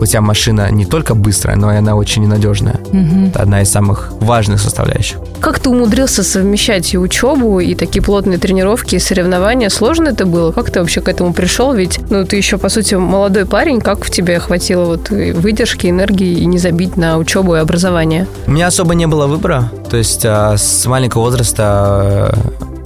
[0.02, 2.80] у тебя машина не только быстрая, но и она очень ненадежная.
[2.92, 3.28] Мгм.
[3.28, 5.20] Это одна из самых важных составляющих.
[5.40, 9.70] Как ты умудрился совмещать и учебу, и такие плотные тренировки, и соревнования?
[9.70, 10.52] Сложно это было?
[10.52, 11.74] Как ты вообще к этому пришел?
[11.74, 13.80] Ведь, ну, ты еще, по сути, молодой парень.
[13.80, 18.28] Как в тебе хватило вот выдержки, энергии и не забить на учебу и образование?
[18.48, 19.72] У меня особо не было выбора.
[19.90, 22.36] То есть а, с маленького возраста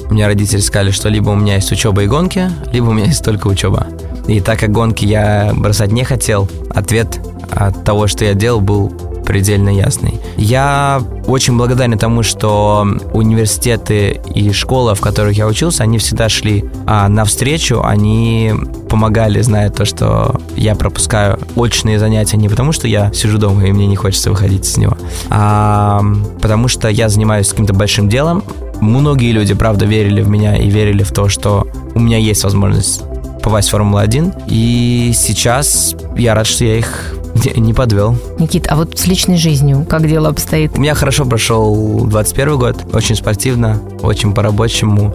[0.10, 3.08] у меня родители сказали, что либо у меня есть учеба и гонки, либо у меня
[3.08, 3.88] есть только учеба.
[4.28, 7.20] И так как гонки я бросать не хотел, ответ
[7.52, 8.92] от того, что я делал, был
[9.26, 10.20] предельно ясный.
[10.38, 16.66] Я очень благодарен тому, что университеты и школа, в которых я учился, они всегда шли
[16.86, 18.54] а, навстречу, они
[18.88, 23.72] помогали, зная то, что я пропускаю очные занятия не потому, что я сижу дома и
[23.72, 24.98] мне не хочется выходить из него,
[25.30, 26.02] а
[26.42, 28.44] потому что я занимаюсь каким-то большим делом.
[28.80, 33.04] Многие люди, правда, верили в меня и верили в то, что у меня есть возможность
[33.46, 34.44] попасть в Формулу-1.
[34.48, 38.18] И сейчас я рад, что я их не- не подвел.
[38.40, 40.78] Никит, а вот с личной жизнью как дело обстоит?
[40.78, 45.14] У меня хорошо прошел 21 год, очень спортивно, очень по-рабочему.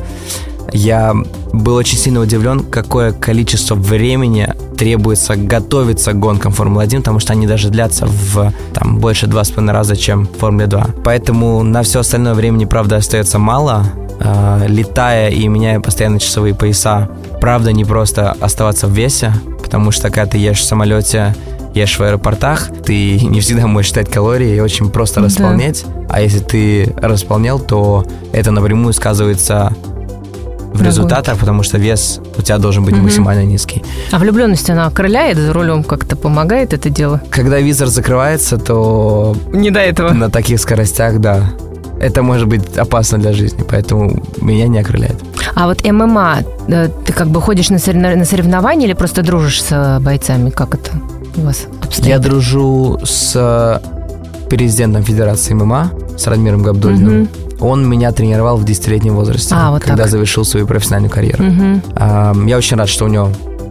[0.72, 1.14] Я
[1.52, 7.46] был очень сильно удивлен, какое количество времени требуется готовиться к гонкам Формулы-1, потому что они
[7.48, 10.86] даже длятся в там, больше два с половиной раза, чем в Формуле 2.
[11.04, 13.84] Поэтому на все остальное времени, правда, остается мало.
[14.22, 17.08] Э, летая и меняя постоянно часовые пояса,
[17.40, 21.34] правда, не просто оставаться в весе, потому что когда ты ешь в самолете,
[21.74, 25.26] ешь в аэропортах, ты не всегда можешь считать калории и очень просто Да.
[25.26, 25.84] располнять.
[26.08, 29.72] А если ты располнял, то это напрямую сказывается
[30.74, 33.04] в результатах, потому что вес у тебя должен быть Мгм.
[33.04, 33.82] максимально низкий.
[34.12, 37.20] А влюбленность, она окрыляет за рулем, как-то помогает это дело?
[37.30, 40.10] Когда визор закрывается, то Не до этого.
[40.12, 41.42] на таких скоростях, да,
[42.00, 45.16] это может быть опасно для жизни, поэтому меня не окрыляет.
[45.54, 49.62] А вот ММА, э, ты как бы ходишь на соревно- на соревнования или просто дружишь
[49.62, 50.50] с э, бойцами?
[50.50, 50.90] Как это
[51.36, 52.08] у вас обстоит?
[52.08, 53.80] Я дружу с
[54.48, 57.20] президентом Федерации ММА, с Радмиром Габдулиным.
[57.20, 57.28] Мгм.
[57.60, 60.10] Он меня тренировал в 10-летнем возрасте, А, вот когда так.
[60.12, 61.44] завершил свою профессиональную карьеру.
[61.96, 63.28] Ам, Я очень рад, что у него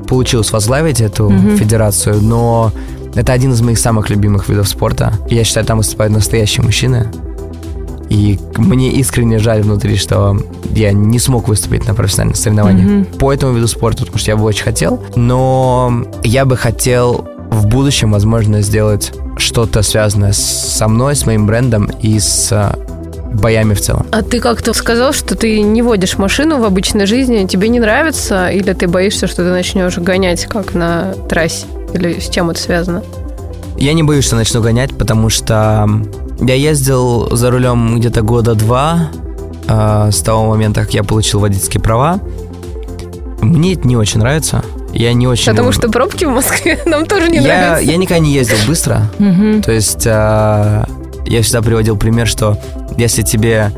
[0.08, 1.58] получилось возглавить эту Мгм.
[1.58, 2.72] федерацию, но
[3.16, 5.14] это один из моих самых любимых видов спорта.
[5.30, 7.08] Я считаю, там выступают настоящие мужчины.
[8.10, 10.38] И мне искренне жаль внутри, что
[10.72, 13.18] я не смог выступить на профессиональных соревнованиях mm-hmm.
[13.18, 15.04] по этому виду спорта, потому что я бы очень хотел.
[15.16, 21.90] Но я бы хотел в будущем, возможно, сделать что-то связанное со мной, с моим брендом
[22.02, 22.76] и с
[23.34, 24.06] боями в целом.
[24.12, 28.50] А ты как-то сказал, что ты не водишь машину в обычной жизни, тебе не нравится,
[28.50, 31.66] или ты боишься, что ты начнешь гонять как на трассе?
[31.94, 33.04] Или с чем это связано?
[33.78, 35.88] Я не боюсь, что начну гонять, потому что
[36.40, 39.12] я ездил за рулем где-то года два
[39.68, 42.20] э, с того момента, как я получил водительские права.
[43.42, 44.64] Мне это не очень нравится.
[44.94, 45.52] Я не очень...
[45.52, 47.92] Потому что пробки в Москве нам тоже не я, нравятся.
[47.92, 49.10] Я никогда не ездил быстро.
[49.18, 50.86] То есть э,
[51.26, 52.58] я всегда приводил пример, что
[52.98, 53.72] если тебе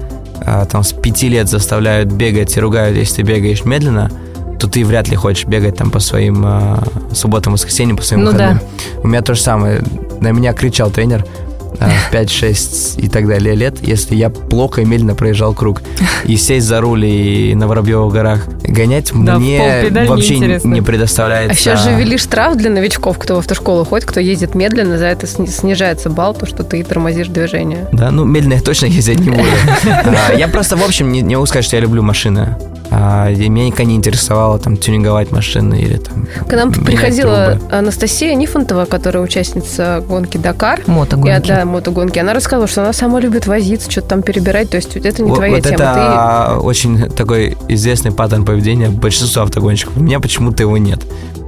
[0.45, 4.11] э, там с пяти лет заставляют бегать и ругают, если ты бегаешь медленно,
[4.59, 6.77] то ты вряд ли хочешь бегать там по своим э,
[7.13, 8.59] субботам, воскресеньям, по своим ну, выходным.
[8.59, 9.01] Да.
[9.03, 9.83] У меня то же самое.
[10.19, 11.25] На меня кричал тренер,
[11.79, 15.81] 5-6 и так далее лет, если я плохо и медленно проезжал круг.
[16.25, 21.53] И сесть за руль и на Воробьевых горах гонять да, мне вообще не, не предоставляется.
[21.53, 25.05] А сейчас же ввели штраф для новичков, кто в автошколу ходит, кто ездит медленно, за
[25.07, 27.87] это снижается балл, то, что ты тормозишь движение.
[27.91, 29.43] Да, ну медленно я точно ездить не буду.
[30.11, 32.55] А, я просто, в общем, не могу сказать, что я люблю машины.
[32.93, 36.27] А, меня никогда не интересовало там тюнинговать машины или там.
[36.47, 37.73] К нам приходила трубы.
[37.73, 40.81] Анастасия Нифонтова, которая участница гонки Дакар.
[40.87, 41.45] Мотогонки.
[41.45, 42.19] И, да, мотогонки.
[42.19, 44.69] Она рассказывала, что она сама любит возиться, что-то там перебирать.
[44.69, 45.75] То есть это не вот, твоя вот тема.
[45.75, 46.59] Это Ты...
[46.65, 49.95] очень такой известный паттерн поведения большинства автогонщиков.
[49.95, 50.99] У меня почему-то его нет.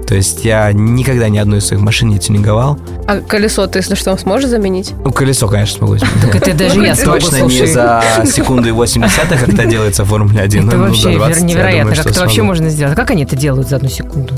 [0.06, 2.78] То есть я никогда ни одну из своих машин не тюнинговал.
[3.08, 4.94] А колесо ты, если что, сможешь заменить?
[5.04, 6.22] Ну, колесо, конечно, смогу заменить.
[6.22, 10.42] Так это даже я Точно не за секунду и 80 как это делается в Формуле
[10.42, 10.68] 1.
[10.68, 12.96] Это вообще невероятно, как это вообще можно сделать.
[12.96, 14.34] Как они это делают за одну секунду?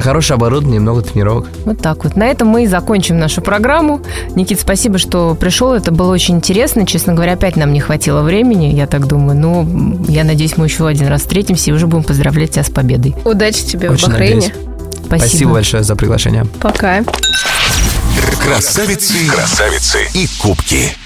[0.00, 1.48] Хорошее оборудование, много тренировок.
[1.66, 2.16] Вот так вот.
[2.16, 4.00] На этом мы и закончим нашу программу.
[4.34, 5.74] Никит, спасибо, что пришел.
[5.74, 6.86] Это было очень интересно.
[6.86, 9.38] Честно говоря, опять нам не хватило времени, я так думаю.
[9.38, 9.66] Но
[10.08, 13.14] я надеюсь, мы еще один раз встретимся и уже будем поздравлять тебя с победой.
[13.24, 14.34] Удачи тебе очень в Бахрейне.
[14.48, 14.69] Надеюсь.
[15.10, 15.28] Спасибо.
[15.28, 16.44] Спасибо большое за приглашение.
[16.60, 17.02] Пока.
[18.44, 20.96] Красавицы, красавицы и кубки.